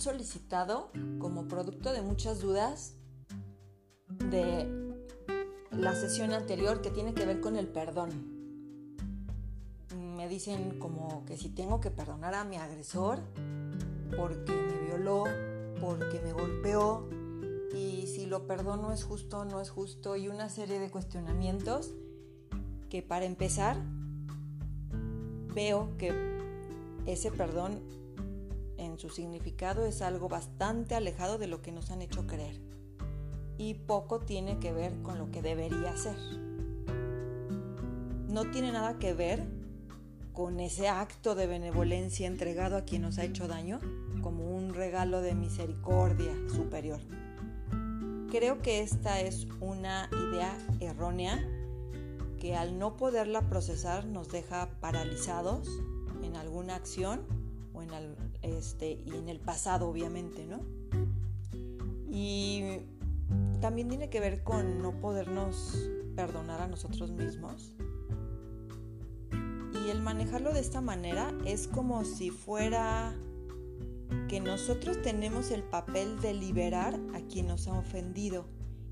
[0.00, 2.94] solicitado como producto de muchas dudas
[4.30, 4.96] de
[5.70, 8.10] la sesión anterior que tiene que ver con el perdón.
[10.16, 13.20] Me dicen como que si tengo que perdonar a mi agresor
[14.16, 15.24] porque me violó,
[15.80, 17.08] porque me golpeó
[17.74, 21.92] y si lo perdono es justo no es justo y una serie de cuestionamientos
[22.88, 23.76] que para empezar
[25.54, 26.12] veo que
[27.06, 27.80] ese perdón
[29.00, 32.60] su significado es algo bastante alejado de lo que nos han hecho creer
[33.56, 36.16] y poco tiene que ver con lo que debería ser.
[38.28, 39.46] No tiene nada que ver
[40.34, 43.80] con ese acto de benevolencia entregado a quien nos ha hecho daño
[44.22, 47.00] como un regalo de misericordia superior.
[48.30, 51.42] Creo que esta es una idea errónea
[52.38, 55.68] que al no poderla procesar nos deja paralizados
[56.22, 57.22] en alguna acción
[57.72, 60.60] o en el, este, y en el pasado obviamente, ¿no?
[62.10, 62.80] Y
[63.60, 65.78] también tiene que ver con no podernos
[66.16, 67.74] perdonar a nosotros mismos.
[69.32, 73.14] Y el manejarlo de esta manera es como si fuera
[74.28, 78.46] que nosotros tenemos el papel de liberar a quien nos ha ofendido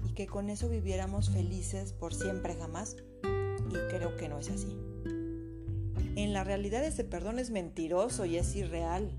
[0.05, 2.97] y que con eso viviéramos felices por siempre jamás
[3.69, 4.77] y creo que no es así.
[6.17, 9.13] En la realidad ese perdón es mentiroso y es irreal.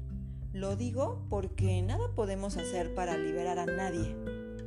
[0.54, 4.16] Lo digo porque nada podemos hacer para liberar a nadie,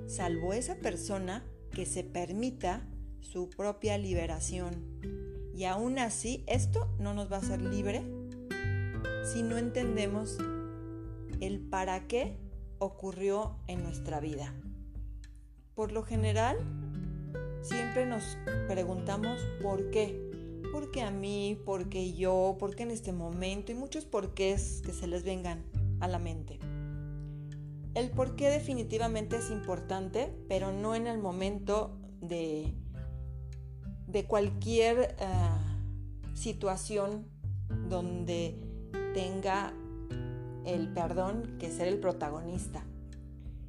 [0.07, 2.89] salvo esa persona que se permita
[3.21, 4.75] su propia liberación.
[5.55, 8.03] Y aún así, esto no nos va a hacer libre
[9.25, 10.39] si no entendemos
[11.41, 12.37] el para qué
[12.79, 14.55] ocurrió en nuestra vida.
[15.75, 16.59] Por lo general,
[17.63, 20.32] Siempre nos preguntamos por qué.
[20.73, 21.61] ¿Por qué a mí?
[21.67, 22.57] ¿Por qué yo?
[22.59, 23.73] ¿Por qué en este momento?
[23.73, 25.63] Y muchos porqués que se les vengan
[26.01, 26.59] a la mente.
[27.95, 32.73] El por qué definitivamente es importante, pero no en el momento de,
[34.07, 35.27] de cualquier eh,
[36.33, 37.29] situación
[37.91, 38.59] donde
[39.13, 39.75] tenga
[40.65, 42.83] el perdón que ser el protagonista.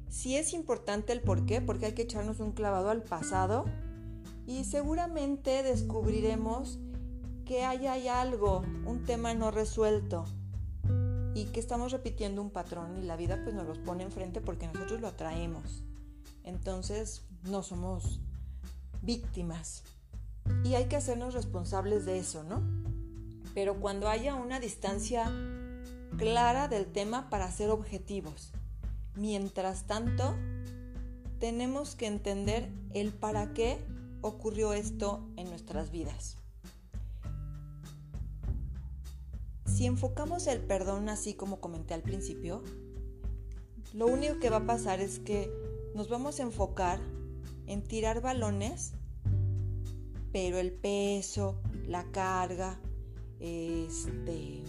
[0.08, 3.66] Sí es importante el por qué, porque hay que echarnos un clavado al pasado
[4.46, 6.78] y seguramente descubriremos
[7.44, 10.24] que hay, hay algo, un tema no resuelto
[11.34, 14.66] y que estamos repitiendo un patrón y la vida pues nos los pone enfrente porque
[14.66, 15.82] nosotros lo atraemos.
[16.44, 18.20] Entonces no somos
[19.02, 19.82] víctimas
[20.64, 22.62] y hay que hacernos responsables de eso, ¿no?
[23.54, 25.30] Pero cuando haya una distancia
[26.16, 28.52] clara del tema para ser objetivos.
[29.16, 30.34] Mientras tanto,
[31.38, 33.78] tenemos que entender el para qué
[34.22, 36.38] ocurrió esto en nuestras vidas.
[39.74, 42.62] Si enfocamos el perdón así como comenté al principio,
[43.92, 45.50] lo único que va a pasar es que
[45.96, 47.00] nos vamos a enfocar
[47.66, 48.92] en tirar balones,
[50.30, 52.78] pero el peso, la carga,
[53.40, 54.62] este,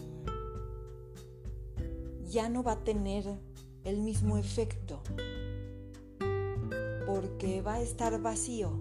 [2.28, 3.26] ya no va a tener
[3.84, 5.04] el mismo efecto,
[7.06, 8.72] porque va a estar vacío.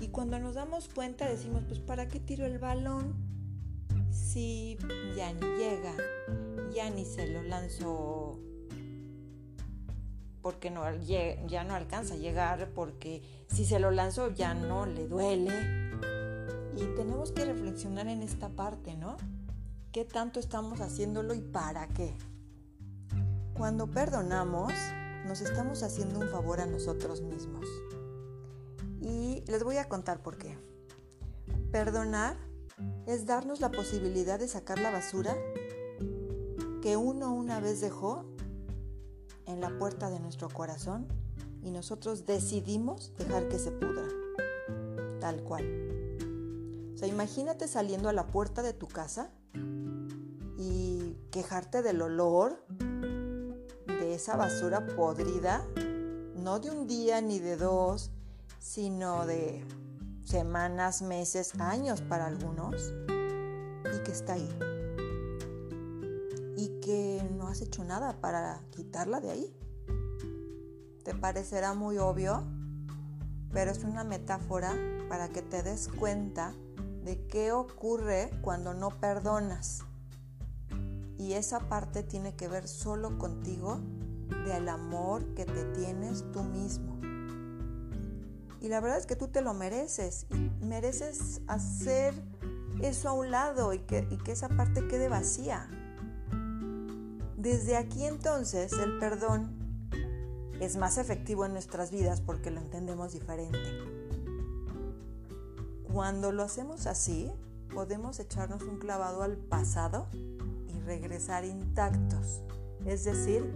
[0.00, 3.39] Y cuando nos damos cuenta decimos, pues ¿para qué tiro el balón?
[4.10, 4.76] Si
[5.16, 5.94] ya ni llega,
[6.74, 8.38] ya ni se lo lanzo
[10.42, 15.06] porque no, ya no alcanza a llegar, porque si se lo lanzo ya no le
[15.06, 15.52] duele.
[16.76, 19.16] Y tenemos que reflexionar en esta parte, ¿no?
[19.92, 22.14] ¿Qué tanto estamos haciéndolo y para qué?
[23.54, 24.72] Cuando perdonamos,
[25.26, 27.66] nos estamos haciendo un favor a nosotros mismos.
[29.00, 30.56] Y les voy a contar por qué.
[31.70, 32.36] Perdonar
[33.06, 35.36] es darnos la posibilidad de sacar la basura
[36.82, 38.24] que uno una vez dejó
[39.46, 41.06] en la puerta de nuestro corazón
[41.62, 44.06] y nosotros decidimos dejar que se pudra.
[45.20, 45.64] Tal cual.
[46.94, 49.30] O sea, imagínate saliendo a la puerta de tu casa
[50.56, 52.64] y quejarte del olor
[53.86, 55.66] de esa basura podrida,
[56.36, 58.10] no de un día ni de dos,
[58.58, 59.64] sino de
[60.30, 62.94] semanas, meses, años para algunos,
[63.92, 64.48] y que está ahí.
[66.56, 69.56] Y que no has hecho nada para quitarla de ahí.
[71.02, 72.44] Te parecerá muy obvio,
[73.52, 74.72] pero es una metáfora
[75.08, 76.54] para que te des cuenta
[77.04, 79.82] de qué ocurre cuando no perdonas.
[81.18, 83.80] Y esa parte tiene que ver solo contigo,
[84.46, 87.09] del amor que te tienes tú mismo.
[88.60, 92.14] Y la verdad es que tú te lo mereces y mereces hacer
[92.82, 95.68] eso a un lado y que, y que esa parte quede vacía.
[97.36, 99.58] Desde aquí entonces el perdón
[100.60, 103.58] es más efectivo en nuestras vidas porque lo entendemos diferente.
[105.90, 107.32] Cuando lo hacemos así,
[107.74, 112.42] podemos echarnos un clavado al pasado y regresar intactos.
[112.84, 113.50] Es decir,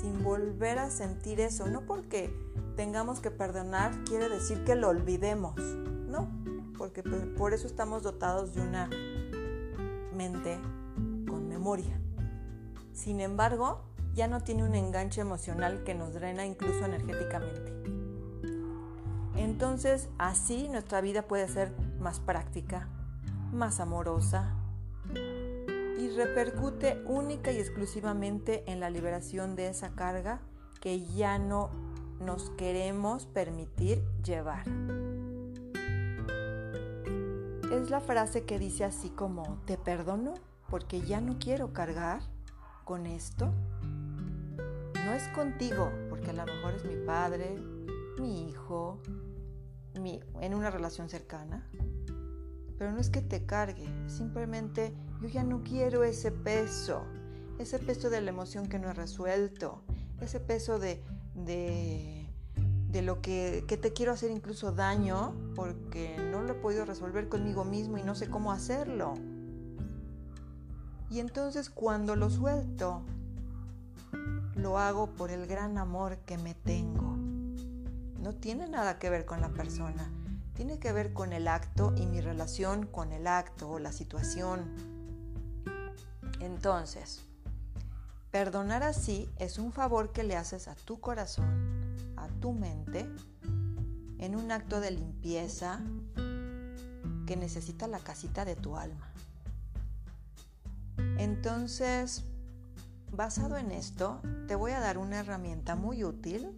[0.00, 1.66] sin volver a sentir eso.
[1.66, 2.32] No porque
[2.76, 5.58] tengamos que perdonar quiere decir que lo olvidemos.
[5.58, 6.28] No,
[6.78, 8.88] porque pues, por eso estamos dotados de una
[10.14, 10.58] mente
[11.26, 11.98] con memoria.
[12.92, 13.82] Sin embargo,
[14.14, 17.72] ya no tiene un enganche emocional que nos drena incluso energéticamente.
[19.36, 22.88] Entonces, así nuestra vida puede ser más práctica,
[23.52, 24.54] más amorosa
[25.98, 30.40] y repercute única y exclusivamente en la liberación de esa carga
[30.80, 31.85] que ya no
[32.20, 34.66] nos queremos permitir llevar.
[37.72, 40.34] Es la frase que dice así como, te perdono
[40.70, 42.20] porque ya no quiero cargar
[42.84, 43.52] con esto
[45.06, 47.56] no es contigo, porque a lo mejor es mi padre,
[48.18, 49.00] mi hijo,
[49.94, 51.64] en una relación cercana.
[52.76, 54.92] Pero no es que te cargue, simplemente
[55.22, 57.04] yo ya no quiero ese peso,
[57.60, 59.84] ese peso de la emoción que no he resuelto,
[60.20, 61.04] ese peso de,
[61.36, 62.28] de,
[62.88, 67.28] de lo que, que te quiero hacer incluso daño porque no lo he podido resolver
[67.28, 69.14] conmigo mismo y no sé cómo hacerlo.
[71.10, 73.02] Y entonces cuando lo suelto,
[74.54, 77.16] lo hago por el gran amor que me tengo.
[78.20, 80.10] No tiene nada que ver con la persona,
[80.54, 84.74] tiene que ver con el acto y mi relación con el acto o la situación.
[86.40, 87.25] Entonces,
[88.36, 93.08] perdonar así es un favor que le haces a tu corazón, a tu mente,
[94.18, 95.80] en un acto de limpieza
[97.26, 99.10] que necesita la casita de tu alma.
[101.16, 102.24] Entonces,
[103.10, 106.50] Basado en esto, te voy a dar una herramienta muy útil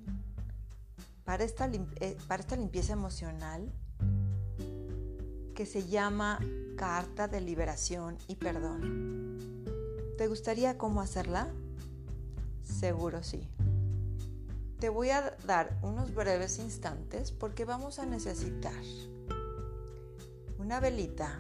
[1.25, 3.71] para esta, eh, para esta limpieza emocional
[5.55, 6.41] que se llama
[6.77, 9.63] Carta de Liberación y Perdón.
[10.17, 11.53] ¿Te gustaría cómo hacerla?
[12.69, 13.49] Seguro sí.
[14.79, 18.83] Te voy a dar unos breves instantes porque vamos a necesitar
[20.59, 21.39] una velita,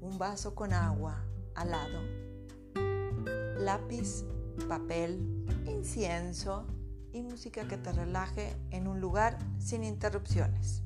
[0.00, 1.24] un vaso con agua
[1.54, 2.00] al lado,
[3.58, 4.24] lápiz,
[4.68, 6.66] papel, incienso
[7.12, 10.82] y música que te relaje en un lugar sin interrupciones.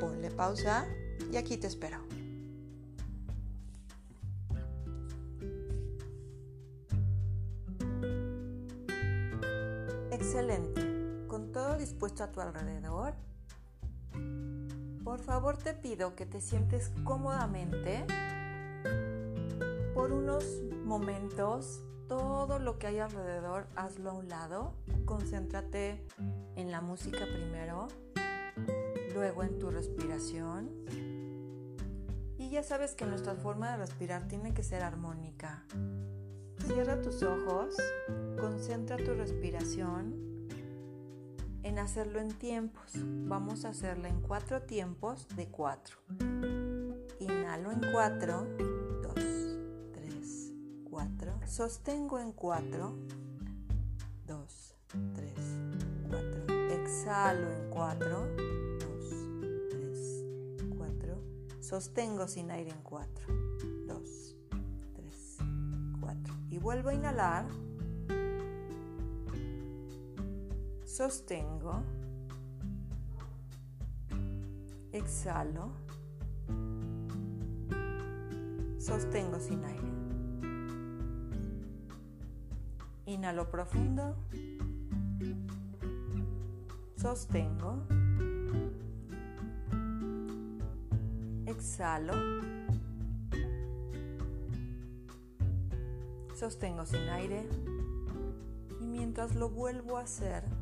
[0.00, 0.86] Ponle pausa
[1.30, 2.19] y aquí te espero.
[10.20, 11.26] Excelente.
[11.28, 13.14] Con todo dispuesto a tu alrededor,
[15.02, 18.04] por favor te pido que te sientes cómodamente
[19.94, 20.44] por unos
[20.84, 24.74] momentos todo lo que hay alrededor hazlo a un lado,
[25.06, 26.04] concéntrate
[26.54, 27.88] en la música primero,
[29.14, 30.70] luego en tu respiración.
[32.36, 35.64] Y ya sabes que nuestra forma de respirar tiene que ser armónica.
[36.66, 37.74] Cierra tus ojos,
[38.40, 40.19] concentra tu respiración
[41.80, 42.92] hacerlo en tiempos.
[42.94, 45.96] Vamos a hacerlo en cuatro tiempos de cuatro.
[47.18, 48.46] Inhalo en cuatro.
[51.50, 52.96] Sostengo en 4.
[54.24, 54.76] 2,
[55.14, 55.34] 3,
[56.08, 56.54] 4.
[56.70, 58.26] Exhalo en 4.
[58.78, 60.24] 2, 3,
[60.78, 61.22] 4.
[61.60, 63.26] Sostengo sin aire en 4.
[63.88, 64.36] 2,
[64.94, 65.38] 3,
[66.00, 66.34] 4.
[66.50, 67.46] Y vuelvo a inhalar.
[71.00, 71.82] Sostengo.
[74.92, 75.72] Exhalo.
[78.78, 79.88] Sostengo sin aire.
[83.06, 84.14] Inhalo profundo.
[86.96, 87.78] Sostengo.
[91.46, 92.12] Exhalo.
[96.34, 97.48] Sostengo sin aire.
[98.82, 100.59] Y mientras lo vuelvo a hacer,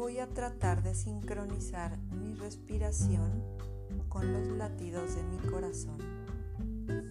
[0.00, 3.44] voy a tratar de sincronizar mi respiración
[4.08, 5.98] con los latidos de mi corazón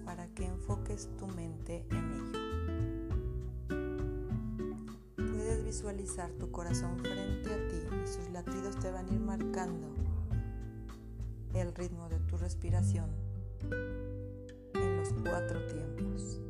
[0.04, 2.40] para que enfoques tu mente en ello.
[5.64, 9.94] visualizar tu corazón frente a ti y sus latidos te van a ir marcando
[11.54, 13.12] el ritmo de tu respiración
[14.74, 16.42] en los cuatro tiempos.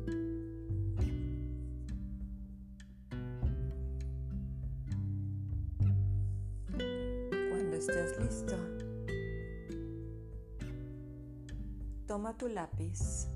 [12.10, 13.28] Toma tu lápiz,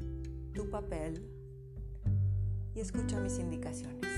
[0.52, 1.24] tu papel
[2.74, 4.10] escucha mis indicaciones.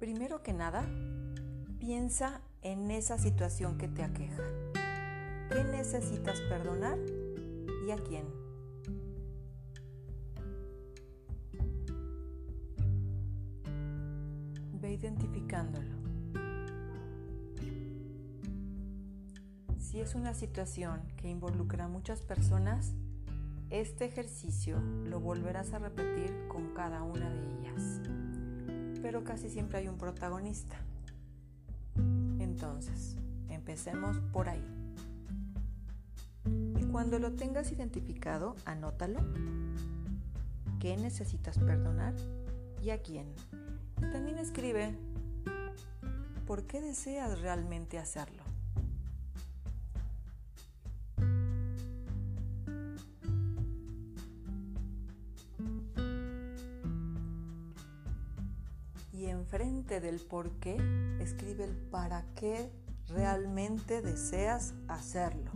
[0.00, 0.84] Primero que nada,
[1.78, 4.42] piensa en esa situación que te aqueja.
[5.48, 6.98] ¿Qué necesitas perdonar
[7.86, 8.26] y a quién?
[14.80, 16.05] Ve identificándolo.
[19.96, 22.92] Si es una situación que involucra a muchas personas,
[23.70, 28.02] este ejercicio lo volverás a repetir con cada una de ellas.
[29.00, 30.76] Pero casi siempre hay un protagonista.
[32.38, 33.16] Entonces,
[33.48, 34.62] empecemos por ahí.
[36.78, 39.20] Y cuando lo tengas identificado, anótalo.
[40.78, 42.12] ¿Qué necesitas perdonar
[42.82, 43.32] y a quién?
[44.12, 44.94] También escribe
[46.46, 48.45] por qué deseas realmente hacerlo.
[60.06, 60.76] Del por qué,
[61.20, 62.70] escribe el para qué
[63.08, 65.50] realmente deseas hacerlo.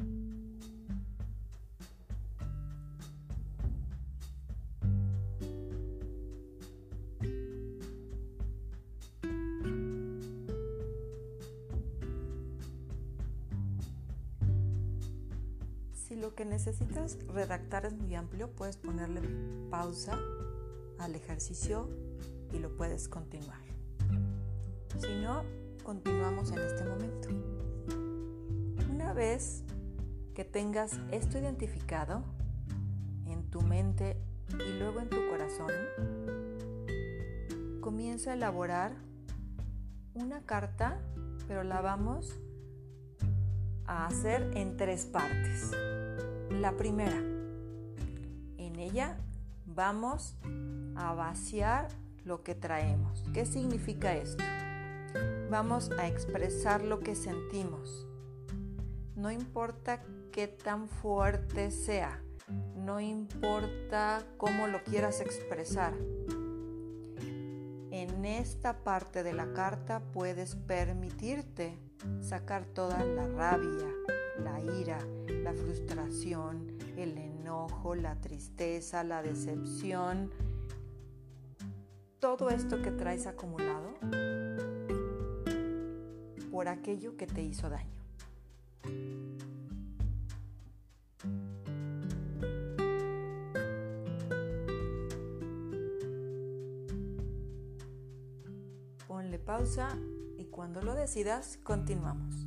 [15.94, 19.20] Si lo que necesitas redactar es muy amplio, puedes ponerle
[19.70, 20.18] pausa
[20.98, 21.88] al ejercicio
[22.52, 23.69] y lo puedes continuar.
[25.00, 25.44] Si no,
[25.82, 27.28] continuamos en este momento.
[28.90, 29.64] Una vez
[30.34, 32.22] que tengas esto identificado
[33.26, 34.18] en tu mente
[34.52, 35.70] y luego en tu corazón,
[37.80, 38.92] comienza a elaborar
[40.12, 41.00] una carta,
[41.48, 42.38] pero la vamos
[43.86, 45.70] a hacer en tres partes.
[46.50, 47.16] La primera,
[48.58, 49.16] en ella
[49.64, 50.36] vamos
[50.94, 51.88] a vaciar
[52.22, 53.24] lo que traemos.
[53.32, 54.44] ¿Qué significa esto?
[55.50, 58.06] Vamos a expresar lo que sentimos.
[59.16, 62.22] No importa qué tan fuerte sea,
[62.76, 65.92] no importa cómo lo quieras expresar.
[67.90, 71.76] En esta parte de la carta puedes permitirte
[72.20, 73.88] sacar toda la rabia,
[74.38, 80.30] la ira, la frustración, el enojo, la tristeza, la decepción,
[82.20, 83.94] todo esto que traes acumulado
[86.50, 88.00] por aquello que te hizo daño.
[99.06, 99.96] Ponle pausa
[100.38, 102.46] y cuando lo decidas continuamos.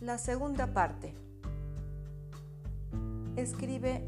[0.00, 1.14] La segunda parte.
[3.36, 4.06] Escribe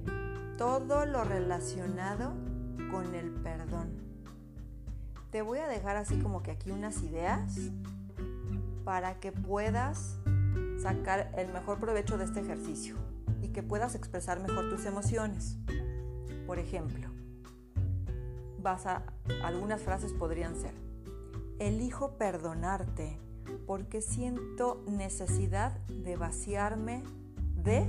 [0.58, 2.45] todo lo relacionado
[2.90, 3.90] con el perdón.
[5.30, 7.58] Te voy a dejar así como que aquí unas ideas
[8.84, 10.18] para que puedas
[10.80, 12.96] sacar el mejor provecho de este ejercicio
[13.42, 15.58] y que puedas expresar mejor tus emociones.
[16.46, 17.08] Por ejemplo,
[18.62, 19.02] vas a
[19.42, 20.74] algunas frases podrían ser:
[21.58, 23.18] Elijo perdonarte
[23.66, 27.02] porque siento necesidad de vaciarme
[27.56, 27.88] de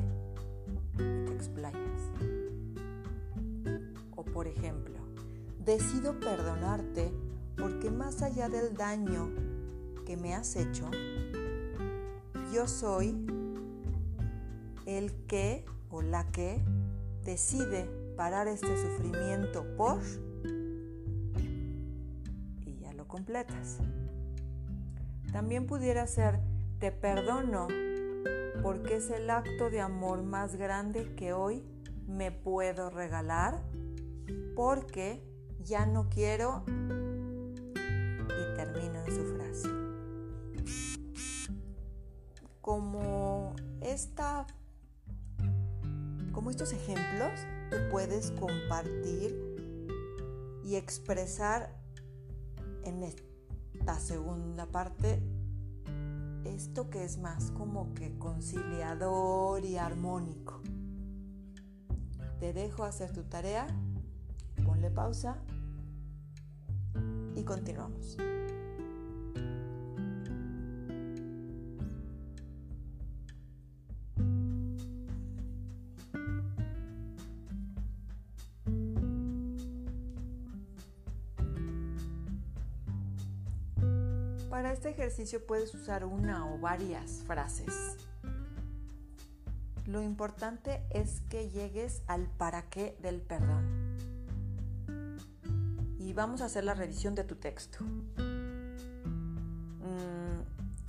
[4.27, 4.95] por ejemplo,
[5.63, 7.11] decido perdonarte
[7.57, 9.29] porque más allá del daño
[10.05, 10.89] que me has hecho,
[12.53, 13.25] yo soy
[14.85, 16.63] el que o la que
[17.23, 19.99] decide parar este sufrimiento por
[22.65, 23.79] y ya lo completas.
[25.31, 26.39] También pudiera ser
[26.79, 27.67] te perdono
[28.61, 31.63] porque es el acto de amor más grande que hoy
[32.07, 33.61] me puedo regalar
[34.55, 35.23] porque
[35.59, 39.69] ya no quiero y termino en su frase.
[42.61, 44.45] Como esta
[46.31, 47.31] como estos ejemplos,
[47.71, 49.35] tú puedes compartir
[50.63, 51.75] y expresar
[52.83, 55.19] en esta segunda parte
[56.45, 60.61] esto que es más como que conciliador y armónico.
[62.39, 63.65] Te dejo hacer tu tarea,
[64.89, 65.37] pausa
[67.35, 68.17] y continuamos.
[84.49, 87.97] Para este ejercicio puedes usar una o varias frases.
[89.85, 93.86] Lo importante es que llegues al para qué del perdón.
[96.17, 97.83] Vamos a hacer la revisión de tu texto.
[97.83, 98.15] Mm,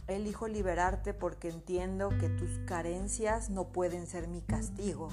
[0.07, 5.11] elijo liberarte porque entiendo que tus carencias no pueden ser mi castigo.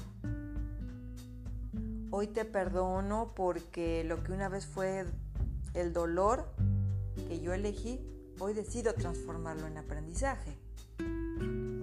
[2.10, 5.04] Hoy te perdono porque lo que una vez fue
[5.74, 6.46] el dolor
[7.28, 8.00] que yo elegí,
[8.40, 10.56] hoy decido transformarlo en aprendizaje.
[10.98, 11.82] Mm.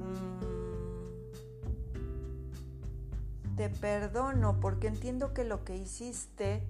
[3.58, 6.64] Te perdono porque entiendo que lo que hiciste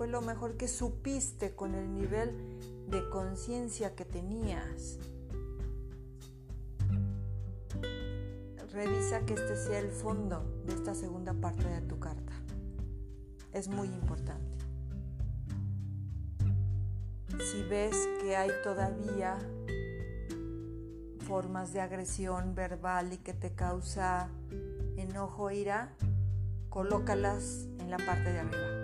[0.00, 2.32] fue lo mejor que supiste con el nivel
[2.88, 4.98] de conciencia que tenías.
[8.72, 12.32] Revisa que este sea el fondo de esta segunda parte de tu carta.
[13.52, 14.56] Es muy importante
[17.38, 19.36] si ves que hay todavía
[21.26, 24.30] formas de agresión verbal y que te causa
[24.96, 25.92] enojo ira,
[26.70, 28.79] colócalas en la parte de arriba.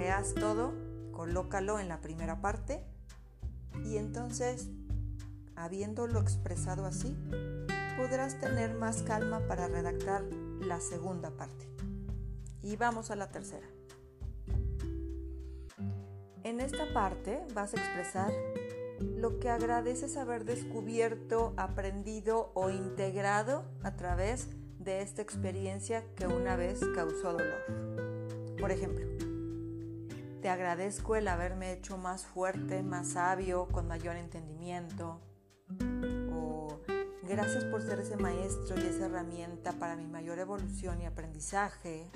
[0.00, 0.72] Rehaz todo,
[1.12, 2.82] colócalo en la primera parte
[3.84, 4.70] y entonces,
[5.56, 7.14] habiéndolo expresado así,
[7.98, 10.22] podrás tener más calma para redactar
[10.62, 11.68] la segunda parte.
[12.62, 13.66] Y vamos a la tercera.
[16.44, 18.32] En esta parte vas a expresar
[19.00, 26.56] lo que agradeces haber descubierto, aprendido o integrado a través de esta experiencia que una
[26.56, 28.56] vez causó dolor.
[28.58, 29.29] Por ejemplo,
[30.40, 35.20] te agradezco el haberme hecho más fuerte, más sabio, con mayor entendimiento.
[36.32, 36.80] O
[37.28, 42.10] gracias por ser ese maestro y esa herramienta para mi mayor evolución y aprendizaje.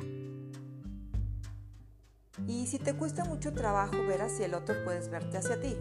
[2.46, 5.77] Y si te cuesta mucho trabajo ver hacia el otro, puedes verte hacia ti.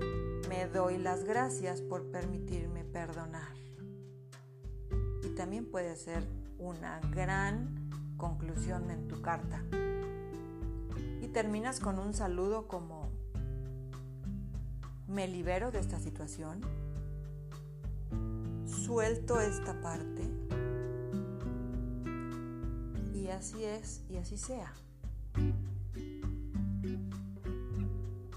[0.49, 3.53] Me doy las gracias por permitirme perdonar.
[5.23, 6.27] Y también puede ser
[6.59, 9.63] una gran conclusión en tu carta.
[11.23, 13.09] Y terminas con un saludo como,
[15.07, 16.59] me libero de esta situación,
[18.65, 20.29] suelto esta parte
[23.13, 24.73] y así es y así sea.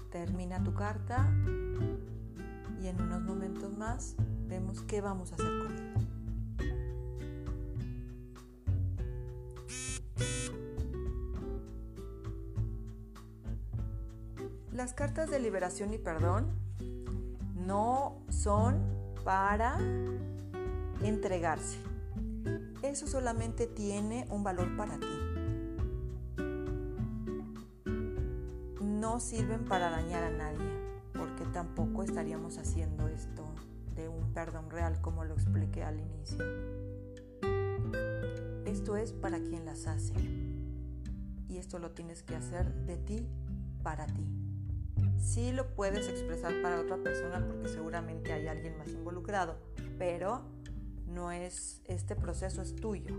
[0.09, 1.29] Termina tu carta
[2.81, 4.15] y en unos momentos más
[4.47, 6.06] vemos qué vamos a hacer con ella.
[14.97, 16.47] Cartas de liberación y perdón
[17.53, 18.81] no son
[19.23, 19.77] para
[21.03, 21.77] entregarse.
[22.81, 25.05] Eso solamente tiene un valor para ti.
[28.79, 30.67] no sirven para dañar a nadie,
[31.13, 33.45] porque tampoco estaríamos haciendo esto
[33.95, 36.43] de un perdón real como lo expliqué al inicio.
[38.65, 40.15] Esto es para quien las hace.
[41.47, 43.27] Y esto lo tienes que hacer de ti
[43.83, 44.36] para ti.
[45.19, 49.57] Sí lo puedes expresar para otra persona porque seguramente hay alguien más involucrado,
[49.97, 50.41] pero
[51.07, 53.15] no es este proceso es tuyo.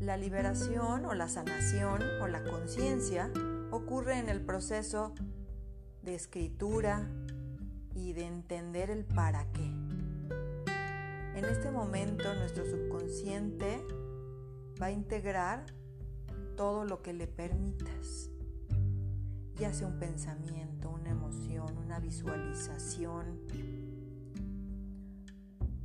[0.00, 3.30] La liberación o la sanación o la conciencia
[3.70, 5.12] ocurre en el proceso
[6.02, 7.08] de escritura
[7.94, 9.64] y de entender el para qué.
[11.34, 13.84] En este momento nuestro subconsciente
[14.80, 15.66] va a integrar
[16.56, 18.30] todo lo que le permitas,
[19.58, 23.40] ya sea un pensamiento, una emoción, una visualización.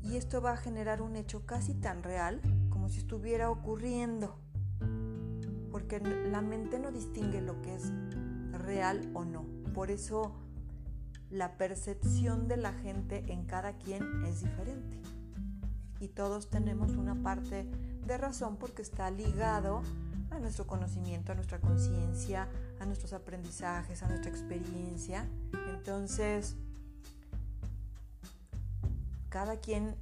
[0.01, 4.37] Y esto va a generar un hecho casi tan real como si estuviera ocurriendo
[5.73, 7.91] porque la mente no distingue lo que es
[8.51, 9.43] real o no.
[9.73, 10.35] Por eso
[11.31, 15.01] la percepción de la gente en cada quien es diferente.
[15.99, 17.67] Y todos tenemos una parte
[18.05, 19.81] de razón porque está ligado
[20.29, 22.47] a nuestro conocimiento, a nuestra conciencia,
[22.83, 25.27] a nuestros aprendizajes, a nuestra experiencia.
[25.69, 26.55] Entonces,
[29.29, 29.95] cada quien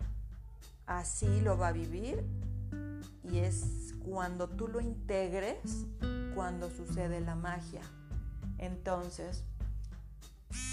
[0.87, 2.25] así lo va a vivir
[3.23, 5.85] y es cuando tú lo integres
[6.35, 7.81] cuando sucede la magia.
[8.57, 9.43] Entonces,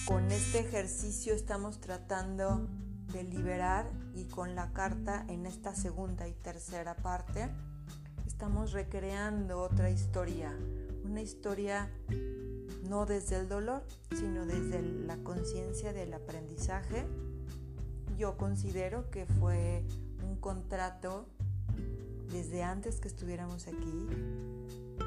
[0.07, 2.67] con este ejercicio estamos tratando
[3.13, 7.51] de liberar y con la carta en esta segunda y tercera parte
[8.27, 10.55] estamos recreando otra historia,
[11.09, 11.91] una historia
[12.89, 17.07] no desde el dolor, sino desde la conciencia del aprendizaje.
[18.17, 19.85] Yo considero que fue
[20.23, 21.27] un contrato
[22.31, 24.07] desde antes que estuviéramos aquí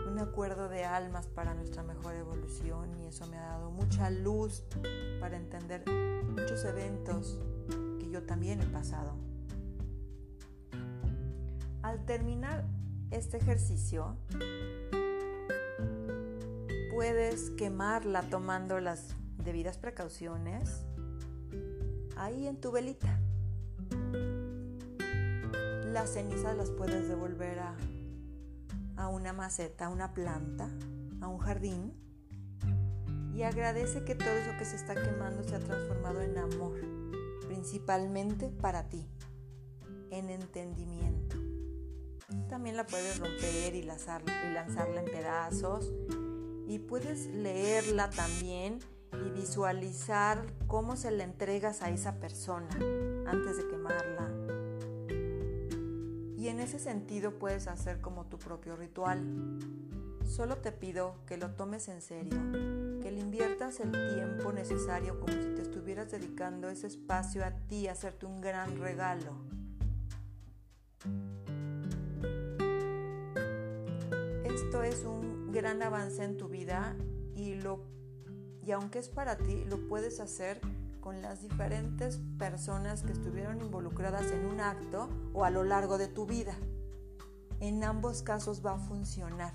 [0.09, 4.63] un acuerdo de almas para nuestra mejor evolución y eso me ha dado mucha luz
[5.19, 5.83] para entender
[6.29, 7.39] muchos eventos
[7.99, 9.15] que yo también he pasado.
[11.83, 12.65] Al terminar
[13.11, 14.15] este ejercicio,
[17.01, 20.85] puedes quemarla tomando las debidas precauciones
[22.15, 23.19] ahí en tu velita.
[25.87, 27.75] Las cenizas las puedes devolver a,
[28.97, 30.69] a una maceta, a una planta,
[31.21, 31.91] a un jardín
[33.33, 36.79] y agradece que todo eso que se está quemando se ha transformado en amor,
[37.47, 39.09] principalmente para ti,
[40.11, 41.35] en entendimiento.
[42.47, 45.91] También la puedes romper y, lanzarla, y lanzarla en pedazos
[46.71, 48.79] y puedes leerla también
[49.12, 52.69] y visualizar cómo se la entregas a esa persona
[53.25, 54.31] antes de quemarla.
[56.38, 59.19] Y en ese sentido puedes hacer como tu propio ritual.
[60.23, 62.39] Solo te pido que lo tomes en serio,
[63.01, 67.89] que le inviertas el tiempo necesario como si te estuvieras dedicando ese espacio a ti,
[67.89, 69.36] a hacerte un gran regalo.
[74.45, 76.95] Esto es un gran avance en tu vida
[77.35, 77.91] y lo
[78.63, 80.61] y aunque es para ti, lo puedes hacer
[80.99, 86.07] con las diferentes personas que estuvieron involucradas en un acto o a lo largo de
[86.07, 86.55] tu vida.
[87.59, 89.53] En ambos casos va a funcionar.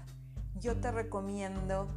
[0.59, 1.89] Yo te recomiendo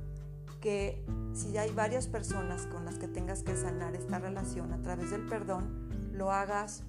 [0.62, 5.12] que si hay varias personas con las que tengas que sanar esta relación a través
[5.12, 6.84] del perdón, lo hagas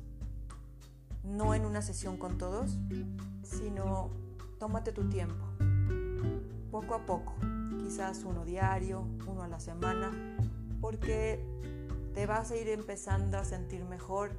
[1.23, 2.79] no en una sesión con todos,
[3.43, 4.11] sino
[4.59, 5.45] tómate tu tiempo,
[6.71, 7.35] poco a poco
[7.91, 10.13] quizás uno diario, uno a la semana,
[10.81, 11.45] porque
[12.15, 14.31] te vas a ir empezando a sentir mejor,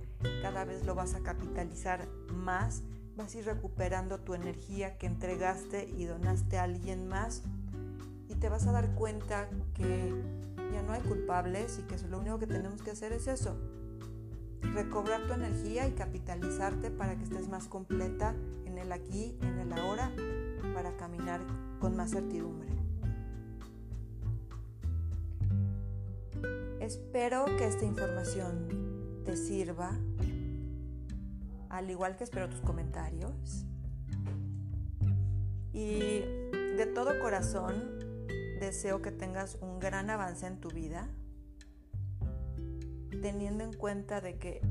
[0.42, 2.84] cada vez lo vas a capitalizar más,
[3.18, 7.44] vas a ir recuperando tu energía que entregaste y donaste a alguien más
[8.30, 10.14] y te vas a dar cuenta que
[10.72, 13.58] ya no hay culpables y que lo único que tenemos que hacer es eso,
[14.62, 18.34] recobrar tu energía y capitalizarte para que estés más completa
[18.66, 20.10] en el aquí, en el ahora,
[20.74, 21.42] para caminar
[21.82, 22.70] con más certidumbre.
[26.80, 29.92] Espero que esta información te sirva,
[31.70, 33.66] al igual que espero tus comentarios.
[35.74, 36.22] Y
[36.78, 38.00] de todo corazón
[38.60, 41.10] deseo que tengas un gran avance en tu vida,
[43.22, 44.62] teniendo en cuenta de que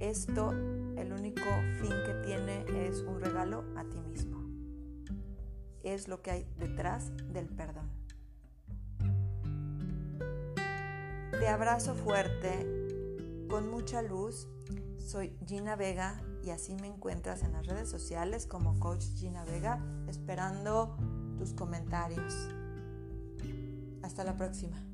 [0.00, 1.44] esto, el único
[1.80, 4.37] fin que tiene es un regalo a ti mismo.
[5.88, 7.88] Es lo que hay detrás del perdón.
[11.40, 14.48] Te abrazo fuerte, con mucha luz.
[14.98, 19.82] Soy Gina Vega y así me encuentras en las redes sociales como Coach Gina Vega,
[20.08, 20.94] esperando
[21.38, 22.34] tus comentarios.
[24.02, 24.87] Hasta la próxima.